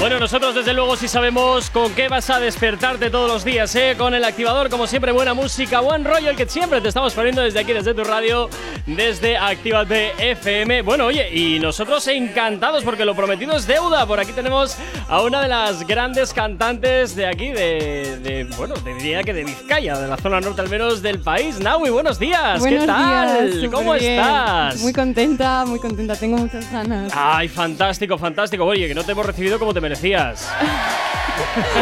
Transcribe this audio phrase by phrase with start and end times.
[0.00, 3.94] Bueno, nosotros desde luego sí sabemos con qué vas a despertarte todos los días, ¿eh?
[3.96, 7.40] Con el activador, como siempre, buena música, buen rollo, el que siempre te estamos poniendo
[7.40, 8.50] desde aquí, desde tu radio,
[8.84, 10.82] desde Actívate FM.
[10.82, 14.04] Bueno, oye, y nosotros encantados porque lo prometido es deuda.
[14.04, 14.76] Por aquí tenemos
[15.08, 19.96] a una de las grandes cantantes de aquí, de, de bueno, diría que de Vizcaya,
[19.98, 21.60] de la zona norte al menos del país.
[21.60, 23.52] Naui, buenos días, Buenos ¿qué tal?
[23.52, 24.80] días, ¿Cómo estás?
[24.80, 27.10] Muy contenta, muy contenta, tengo muchas ganas.
[27.16, 28.66] Ay, fantástico, fantástico.
[28.66, 30.48] Oye, que no te hemos recibido como te merecías.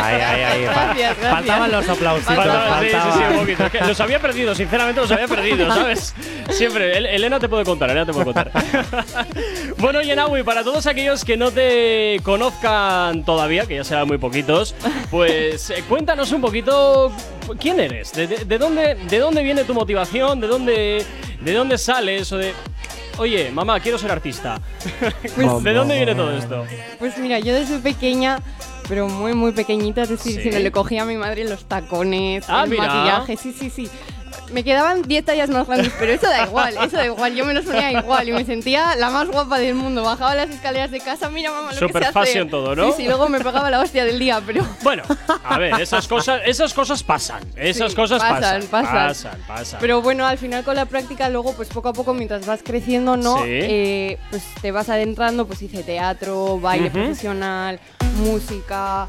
[0.03, 0.65] Ay, ay, ay.
[0.67, 1.31] fa- Gracias, gracias.
[1.31, 2.35] Faltaban los aplausitos.
[2.37, 3.67] Faltaba- sí, sí, sí, un poquito.
[3.67, 6.15] Es que los había perdido, sinceramente los había perdido, ¿sabes?
[6.51, 6.97] Siempre.
[6.97, 8.51] El- Elena te puede contar, Elena te puede contar.
[9.79, 14.75] bueno, Yenawi, para todos aquellos que no te conozcan todavía, que ya serán muy poquitos,
[15.11, 17.13] pues eh, cuéntanos un poquito
[17.61, 21.07] quién eres, de, de- de dónde, de dónde viene tu motivación, de dónde,
[21.41, 22.55] de dónde sale eso de.
[23.19, 24.61] Oye, mamá, quiero ser artista.
[25.35, 26.65] Pues- ¿De dónde viene todo esto?
[26.99, 28.39] Pues mira, yo desde pequeña,
[28.89, 30.43] pero muy, muy pequeñita, es decir, Sí.
[30.43, 32.87] si me le cogía a mi madre los tacones, Ah, el mira.
[32.87, 33.89] maquillaje, sí, sí, sí.
[34.53, 37.35] Me quedaban 10 tallas más grandes, pero eso da igual, eso da igual.
[37.35, 40.03] Yo me los ponía igual y me sentía la más guapa del mundo.
[40.05, 42.19] Bajaba las escaleras de casa, mira mamá lo que Super se hace.
[42.19, 42.89] fashion todo, ¿no?
[42.89, 44.67] Sí, sí, luego me pegaba la hostia del día, pero...
[44.83, 45.03] Bueno,
[45.45, 47.43] a ver, esas cosas, esas cosas pasan.
[47.57, 48.69] Esas Sí, cosas pasan, pasan.
[48.69, 48.93] pasan.
[49.09, 49.81] Pasan, pasan.
[49.81, 53.17] Pero bueno, al final con la práctica, luego, pues poco a poco, mientras vas creciendo,
[53.17, 53.37] ¿no?
[53.39, 53.45] Sí.
[53.49, 57.81] Eh, pues te vas adentrando, pues hice teatro, baile profesional,
[58.19, 59.07] música.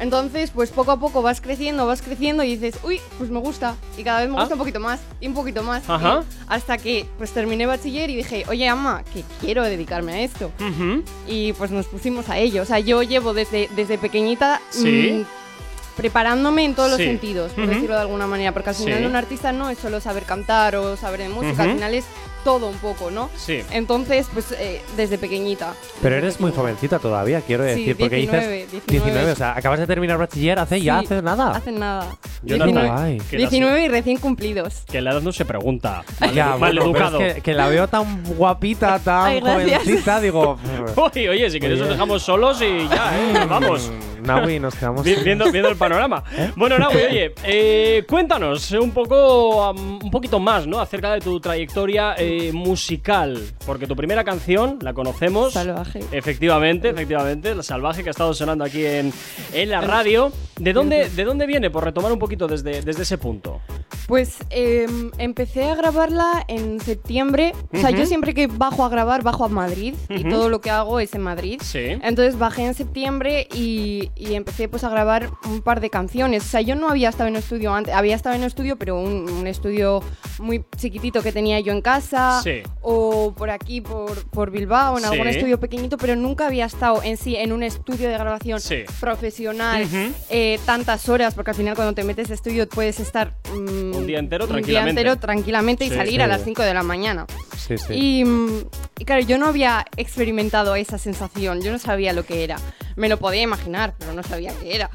[0.00, 3.74] Entonces, pues poco a poco vas creciendo, vas creciendo y dices, uy, pues me gusta.
[3.98, 4.40] Y cada vez me Ah.
[4.40, 4.85] gusta un poquito más,
[5.20, 5.82] y un poquito más.
[5.88, 6.22] Ajá.
[6.22, 10.50] y hasta que pues terminé bachiller y dije, oye, ama, que quiero dedicarme a esto.
[10.60, 11.02] Ujú.
[11.26, 12.62] Y pues nos pusimos a ello.
[12.62, 15.24] O sea, yo llevo desde, desde pequeñita Sí.
[15.24, 17.04] mm, preparándome en todos los Sí.
[17.06, 17.72] sentidos, por Ujú.
[17.72, 18.52] decirlo de alguna manera.
[18.52, 19.04] Porque al final Sí.
[19.06, 21.76] un artista no es solo saber cantar o saber de música, al Ujú.
[21.78, 22.04] final es
[22.44, 23.28] todo un poco, ¿no?
[23.36, 23.62] Sí.
[23.72, 25.74] Entonces, pues eh, desde pequeñita.
[26.00, 27.96] Pero Desde eres muy jovencita todavía, quiero Sí, decir.
[27.96, 29.32] porque 19, dices 19.
[29.32, 31.50] o sea, acabas de terminar bachiller hace ya, Sí, hace nada.
[31.50, 32.06] Hace nada.
[32.46, 33.18] Jonathan, 19, Guay.
[33.18, 34.84] que la- 19 y recién cumplidos.
[34.90, 36.02] Que la edad no se pregunta.
[36.20, 37.20] Mal, Ya, mal bueno, educado.
[37.20, 40.58] es que, que la veo tan guapita, tan Ay, jovencita, digo.
[40.96, 43.46] Oye, oye, si queréis os dejamos solos y ya, ¿eh?
[43.48, 43.90] Vamos.
[44.26, 45.04] Naui, nos quedamos.
[45.04, 46.22] Vi- Viendo, viendo el panorama.
[46.56, 50.80] Bueno, Naui, oye, eh, cuéntanos un poco, un poquito más, ¿no?
[50.80, 53.40] Acerca de tu trayectoria eh, musical.
[53.64, 55.52] Porque tu primera canción la conocemos.
[55.52, 56.00] Salvaje.
[56.12, 59.12] Efectivamente, efectivamente, la salvaje que ha estado sonando aquí en,
[59.52, 60.32] en la radio.
[60.58, 61.70] ¿De dónde, ¿De dónde viene?
[61.70, 63.60] Por retomar un poquito desde, desde ese punto.
[64.06, 67.52] Pues em, empecé a grabarla en septiembre.
[67.72, 69.94] O sea, yo siempre que bajo a grabar, bajo a Madrid.
[70.08, 71.60] Y todo lo que hago es en Madrid.
[71.62, 71.80] Sí.
[72.02, 76.44] Entonces bajé en septiembre y, y empecé pues a grabar un par de canciones.
[76.44, 77.92] O sea, yo no había estado en estudio antes.
[77.94, 80.02] Había estado en estudio, pero un, un estudio
[80.38, 82.40] muy chiquitito que tenía yo en casa.
[82.44, 82.62] Sí.
[82.82, 85.96] O por aquí, por, por Bilbao, en algún estudio pequeñito.
[85.98, 88.60] Pero nunca había estado en sí en un estudio de grabación
[89.00, 89.82] profesional.
[89.84, 90.12] Ujú.
[90.30, 93.34] eh, tantas horas, porque al final cuando te metes de estudio puedes estar...
[93.52, 95.00] mm, Un día entero un día tranquilamente.
[95.00, 96.20] entero tranquilamente y Sí, salir sí.
[96.22, 97.26] a las 5 de la mañana.
[97.56, 97.94] Sí, sí.
[97.94, 98.64] Y, mm,
[99.00, 102.56] y claro, yo no había experimentado esa sensación, yo no sabía lo que era.
[102.96, 104.90] Me lo podía imaginar, pero no sabía qué era.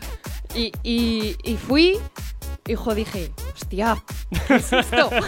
[0.56, 1.98] Y, y, y fui,
[2.68, 4.04] hijo, dije, hostia,
[4.48, 5.10] ¿qué es esto?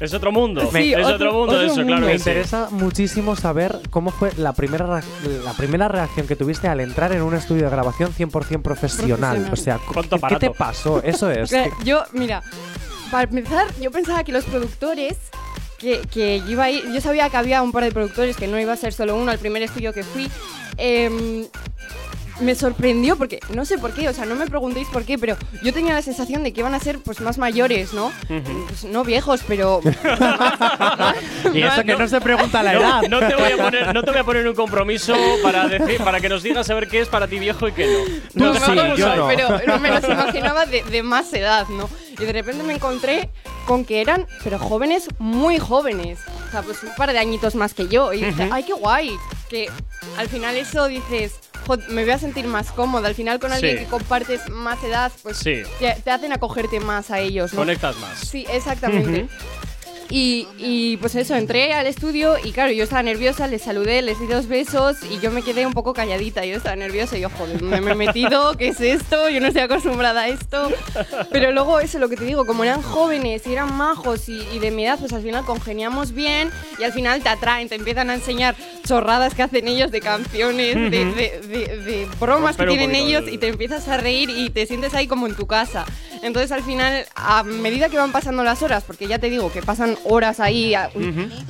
[0.00, 0.68] Es otro mundo.
[0.72, 2.06] Sí, es otro, otro- mundo otro eso, claro mundo.
[2.06, 2.28] Me que sí.
[2.28, 7.22] interesa muchísimo saber cómo fue la primera, la primera reacción que tuviste al entrar en
[7.22, 8.60] un estudio de grabación 100% profesional.
[8.62, 9.52] Profesional.
[9.52, 11.02] O sea, ¿Cuánto ¿qué, qué te pasó?
[11.02, 11.50] Eso es.
[11.84, 12.42] Yo, mira,
[13.10, 15.16] para empezar, yo pensaba que los productores,
[15.78, 18.72] que, iba a ir, yo sabía que había un par de productores, que no iba
[18.72, 20.30] a ser solo uno, al primer estudio que fui,
[20.76, 21.46] em,
[22.40, 25.36] me sorprendió porque no sé por qué, o sea, no me preguntéis por qué, pero
[25.62, 28.12] yo tenía la sensación de que iban a ser pues más mayores, ¿no?
[28.28, 29.80] Pues, no viejos, pero
[31.54, 33.02] y eso que no se pregunta la edad.
[33.08, 35.98] No, no te voy a poner, no te voy a poner un compromiso para decir,
[36.02, 38.52] para que nos digas a ver qué es para ti viejo y qué no.
[38.52, 39.16] Tú No, sí, no, no, yo no.
[39.16, 39.28] no.
[39.28, 41.88] pero no me los imaginaba de, de más edad, ¿no?
[42.18, 43.30] Y de repente me encontré
[43.66, 46.18] con que eran, pero jóvenes, muy jóvenes.
[46.48, 48.12] O sea, pues un par de añitos más que yo.
[48.12, 49.10] Y dije, ay, qué guay.
[49.50, 49.68] Que
[50.16, 51.45] al final eso dices, "Jo,
[51.88, 53.08] me voy a sentir más cómoda.
[53.08, 53.84] Al final con alguien Sí.
[53.84, 55.62] que compartes más edad, pues Sí.
[55.78, 57.60] te, te hacen acogerte más a ellos, ¿no?
[57.60, 58.18] Conectas más.
[58.20, 59.28] Sí, exactamente.
[60.10, 64.18] Y, y, pues eso, entré al estudio y claro, yo estaba nerviosa, les saludé, les
[64.20, 66.44] di dos besos y yo me quedé un poco calladita.
[66.44, 69.28] Yo estaba nerviosa y yo, joder, me, me he metido, ¿qué es esto?
[69.28, 70.68] Yo no estoy acostumbrada a esto.
[71.30, 74.58] Pero luego eso, lo que te digo, como eran jóvenes y eran majos y, y
[74.60, 78.10] de mi edad, pues al final congeniamos bien y al final te atraen, te empiezan
[78.10, 78.54] a enseñar
[78.86, 83.34] chorradas que hacen ellos de canciones, de, de- de- de bromas que tienen ellos el-
[83.34, 85.84] y te empiezas a reír y te sientes ahí como en tu casa.
[86.26, 89.62] Entonces al final, a medida que van pasando las horas, porque ya te digo que
[89.62, 90.74] pasan horas ahí,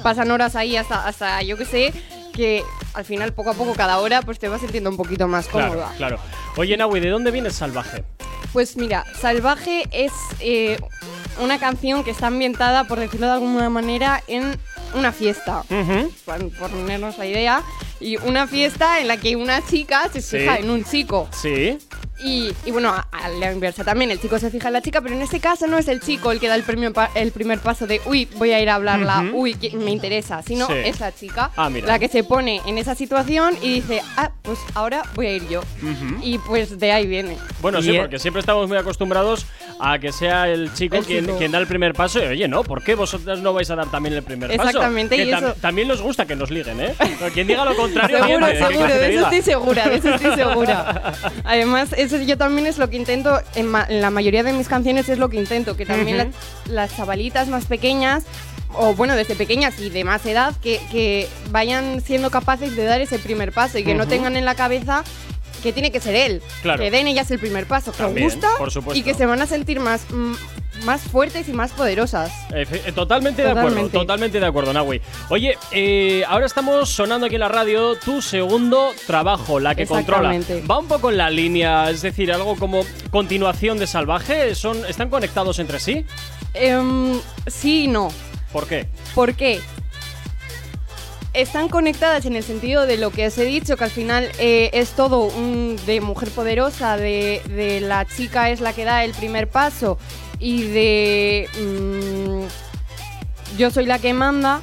[0.02, 1.92] pasan horas ahí hasta, hasta yo qué sé,
[2.34, 2.62] que
[2.92, 5.68] al final poco a poco cada hora pues te vas sintiendo un poquito más Claro,
[5.70, 5.92] cómoda.
[5.96, 6.18] claro.
[6.56, 8.04] Oye, Nahui, ¿de dónde viene Salvaje?
[8.52, 10.78] Pues mira, Salvaje es eh,
[11.40, 14.58] una canción que está ambientada, por decirlo de alguna manera, en
[14.94, 15.62] una fiesta.
[16.26, 17.62] Por, por ponernos la idea.
[17.98, 20.38] Y una fiesta en la que una chica se Sí.
[20.38, 21.28] fija en un chico.
[21.32, 21.78] Sí.
[22.22, 25.00] Y, y bueno, a, a la inversa también, el chico se fija en la chica,
[25.02, 27.30] pero en este caso no es el chico el que da el, premio pa- el
[27.30, 30.72] primer paso de, uy, voy a ir a hablarla, uy, que me interesa, sino Sí.
[30.84, 34.58] es la chica Ah, la que se pone en esa situación y dice, ah, pues
[34.74, 35.60] ahora voy a ir yo.
[36.22, 37.36] Y pues de ahí viene.
[37.60, 39.44] Bueno, Y sí, e- porque siempre estamos muy acostumbrados
[39.78, 41.38] a que sea el chico, El quien, chico.
[41.38, 42.18] quien da el primer paso.
[42.22, 44.68] Y oye, no, ¿por qué vosotras no vais a dar también el primer paso?
[44.68, 46.94] Exactamente, Que y tam- eso- también nos gusta que nos liguen, ¿eh?
[46.98, 50.14] Pero quien diga lo contrario, Seguro, miente, ¿qué seguro, de eso estoy segura, de eso
[50.14, 51.12] estoy segura.
[51.44, 54.68] Además, eso yo también es lo que intento, en, ma- en la mayoría de mis
[54.68, 56.30] canciones es lo que intento, que también Ujú.
[56.66, 58.24] las, las chavalitas más pequeñas,
[58.72, 63.00] o bueno, desde pequeñas y de más edad, que, que vayan siendo capaces de dar
[63.00, 64.10] ese primer paso y que no Ujú.
[64.10, 65.04] tengan en la cabeza
[65.66, 66.42] que tiene que ser él.
[66.62, 66.82] Claro.
[66.82, 68.98] Que den ellas el primer paso, que También, gusta por supuesto.
[68.98, 70.32] y que se van a sentir más, mm,
[70.84, 72.30] más fuertes y más poderosas.
[72.50, 73.98] Efe- eh, Totalmente de acuerdo, Totalmente.
[73.98, 75.00] totalmente de acuerdo, Nahui.
[75.30, 80.34] Oye, eh, ahora estamos sonando aquí en la radio tu segundo trabajo, la que controla.
[80.34, 80.66] Exactamente.
[80.66, 84.54] Va un poco en la línea, es decir, algo como continuación de Salvaje.
[84.54, 86.04] ¿Son, ¿Están conectados entre sí?
[86.54, 88.08] Em, sí y no.
[88.52, 88.86] ¿Por qué?
[89.14, 89.60] ¿Por qué?
[91.36, 94.70] Están conectadas en el sentido de lo que os he dicho, que al final eh,
[94.72, 99.12] es todo un, de mujer poderosa, de, de la chica es la que da el
[99.12, 99.98] primer paso
[100.38, 104.60] y de mm, yo soy la que manda,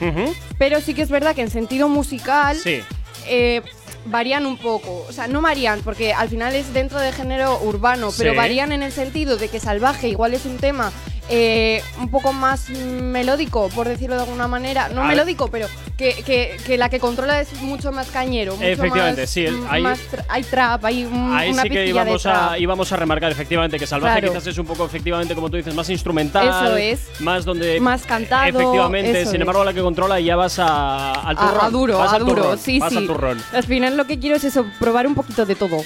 [0.58, 2.82] pero sí que es verdad que en sentido musical Sí.
[3.28, 3.62] eh,
[4.06, 5.06] varían un poco.
[5.08, 8.84] O sea, no varían porque al final es dentro de género urbano, pero varían en
[8.84, 10.92] el sentido de que Salvaje igual es un tema
[11.30, 14.90] eh, un poco más melódico, por decirlo de alguna manera.
[14.90, 15.16] No A ver.
[15.16, 15.68] melódico, pero
[15.98, 18.54] que, que- que la que controla es mucho más cañero.
[18.56, 21.70] Mucho Efectivamente, más, sí, el- ahí- más tra- hay trap, hay un- Ahí una sí
[21.70, 22.60] que pizquilla de íbamos a, trap.
[22.60, 24.34] íbamos a remarcar efectivamente que Salvaje Claro.
[24.34, 26.48] quizás es un poco, efectivamente, como tú dices, más instrumental.
[26.48, 27.22] Eso es.
[27.22, 27.80] Más donde.
[27.80, 29.42] Más cantado, Efectivamente, eso sin es.
[29.42, 31.58] embargo, la que controla ya vas a, al turrón.
[31.62, 32.98] A, a duro, vas a duro, turrón, sí, vas sí.
[32.98, 33.44] al turrón.
[33.54, 35.78] Al final lo que quiero es eso, probar un poquito de todo.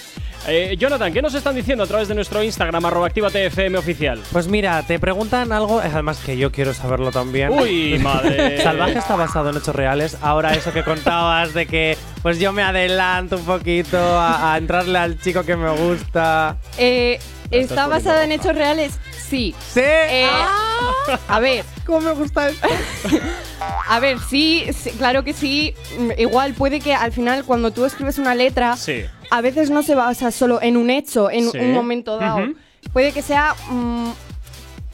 [0.49, 4.21] Eh, Jonathan, ¿qué nos están diciendo a través de nuestro Instagram, arroba actívatefm oficial?
[4.31, 7.49] Pues mira, te preguntan algo, además que yo quiero saberlo también.
[7.51, 8.61] Uy, madre.
[8.63, 10.17] Salvaje está basado en hechos reales.
[10.21, 14.97] Ahora eso que contabas de que pues yo me adelanto un poquito a, a entrarle
[14.97, 16.55] al chico que me gusta.
[16.77, 17.19] Eh,
[17.51, 18.97] ¿Está basada en hechos reales?
[19.27, 19.53] Sí.
[19.73, 19.81] Sí.
[19.81, 21.19] Eh, Ah.
[21.27, 22.67] A ver, ¿Cómo me gusta esto?
[23.89, 25.73] A ver, sí, sí, claro que sí.
[26.17, 29.05] Igual puede que al final cuando tú escribes una letra, Sí.
[29.29, 31.57] A veces no se basa solo en un hecho, en Sí.
[31.59, 32.37] un momento dado.
[32.43, 32.55] Ujú.
[32.93, 34.09] Puede que sea, mm,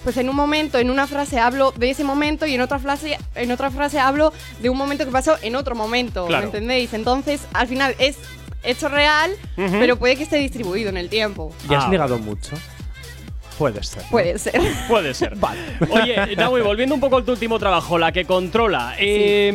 [0.03, 3.17] pues en un momento, en una frase hablo de ese momento y en otra frase,
[3.35, 6.25] en otra frase hablo de un momento que pasó en otro momento.
[6.27, 6.41] Claro.
[6.43, 6.93] ¿Me entendéis?
[6.93, 8.17] Entonces, al final es
[8.63, 9.71] hecho real, Ujú.
[9.79, 11.53] pero puede que esté distribuido en el tiempo.
[11.69, 12.55] ¿Ya has Ah, ligado mucho?
[13.57, 14.01] Puede ser.
[14.09, 14.59] Puede ser.
[14.89, 15.37] Puede ser.
[15.91, 18.95] Oye, Naui, volviendo un poco a tu último trabajo, la que controla.
[18.97, 19.51] eh,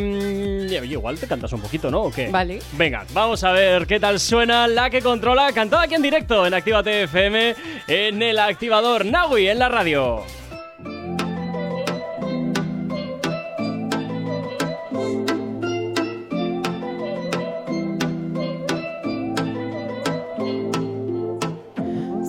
[0.77, 2.03] oye, igual te cantas un poquito, ¿no?
[2.03, 2.29] ¿O qué?
[2.29, 2.59] Vale.
[2.73, 6.55] Venga, vamos a ver qué tal suena la que controla, cantada aquí en directo en
[6.55, 7.55] Actívate FM,
[7.87, 10.25] en el activador Naui, en la radio.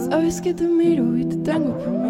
[0.09, 2.08] Sabes que te miro y te tengo por mí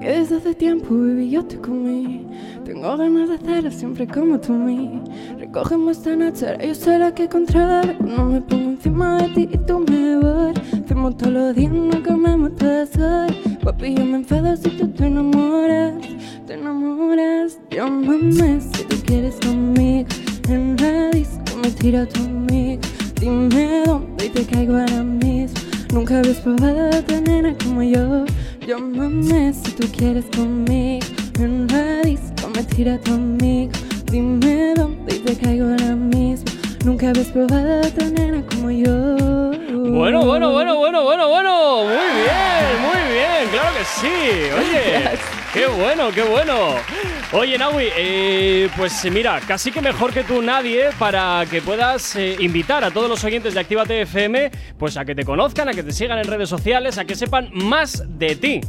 [0.00, 2.26] Porque desde hace tiempo, baby, yo te comí.
[2.64, 5.02] Tengo ganas de hacerlo siempre como tú mí.
[5.38, 7.82] Recógeme esta noche, yo soy la que controla.
[8.00, 10.58] No me pongo encima de ti y tú me vas.
[10.72, 13.30] Hacemos todos los días, no comemos todas horas
[13.62, 15.92] Papi, yo me enfado si tú te enamoras.
[16.46, 20.08] Te enamoras, llámame si tú quieres conmigo
[20.48, 22.80] En la disco me tira tu amigo.
[23.20, 25.60] Dime dónde y te caigo ahora mismo.
[25.92, 28.24] Nunca habías probado a nena como yo
[28.70, 31.04] Llámame si tú quieres conmigo
[31.40, 31.66] En
[32.04, 33.72] disco me tira tu amigo
[34.12, 36.44] Dime dónde y te caigo ahora mismo
[36.84, 39.16] Nunca habías probado a otra nena como yo
[39.90, 41.84] Bueno, bueno, bueno, bueno, bueno, bueno.
[41.84, 44.06] Muy bien, muy bien, claro que sí.
[44.56, 45.18] Oye,
[45.52, 46.76] qué bueno, qué bueno.
[47.32, 52.36] Oye, Naui, eh, pues mira, casi que mejor que tú nadie para que puedas eh,
[52.40, 55.84] invitar a todos los oyentes de Actívate FM, pues a que te conozcan, a que
[55.84, 58.60] te sigan en redes sociales, a que sepan más de ti.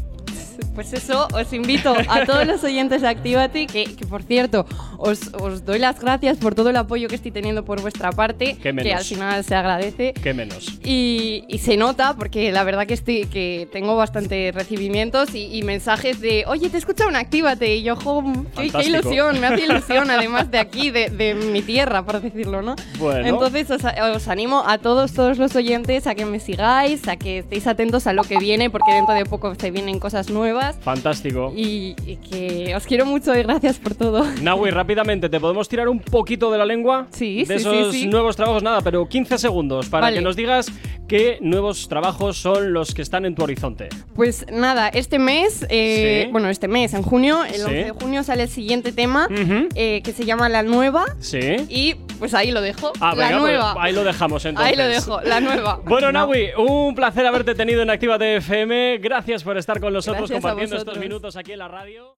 [0.73, 4.65] Pues eso, os invito a todos los oyentes de Actívate, que, que por cierto,
[4.97, 8.57] os, os doy las gracias por todo el apoyo que estoy teniendo por vuestra parte,
[8.57, 10.13] que al final se agradece.
[10.13, 10.79] ¿Qué menos?
[10.83, 15.63] Y, y se nota porque la verdad que estoy que tengo bastante recibimientos y, y
[15.63, 18.23] mensajes de oye te he escuchado en Actívate y yo jo,
[18.55, 22.75] qué, ilusión me hace ilusión además de aquí de, de mi tierra por decirlo no
[22.97, 23.27] Bueno.
[23.27, 27.39] entonces os, os animo a todos todos los oyentes a que me sigáis a que
[27.39, 31.53] estéis atentos a lo que viene porque dentro de poco se vienen cosas nuevas Fantástico.
[31.55, 35.87] y, y que os quiero mucho y gracias por todo Nahui, rápidamente, ¿te podemos tirar
[35.89, 37.07] un poquito de la lengua?
[37.11, 38.07] Sí, De sí, sí, esos sí.
[38.07, 40.17] nuevos trabajos, nada, pero 15 segundos para Vale.
[40.17, 40.67] que nos digas
[41.07, 43.89] qué nuevos trabajos son los que están en tu horizonte.
[44.15, 46.31] Pues nada, este mes, eh, Sí.
[46.31, 47.61] bueno, este mes, en junio, el Sí.
[47.61, 49.27] 11 de junio sale el siguiente tema
[49.75, 51.05] eh, que se llama La Nueva.
[51.19, 51.39] Sí.
[51.69, 52.93] Y pues ahí lo dejo.
[52.99, 53.75] Ah, la venga, pues nueva.
[53.79, 54.71] ahí lo dejamos entonces.
[54.71, 55.79] Ahí lo dejo, la nueva.
[55.83, 58.99] Bueno, Nahui, un placer haberte tenido en Actívate FM.
[58.99, 62.09] Gracias por estar con nosotros Gracias compartiendo estos minutos aquí en la radio.